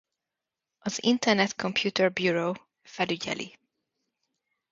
[0.79, 2.53] Az Internet Computer Bureau
[2.83, 3.57] felügyeli.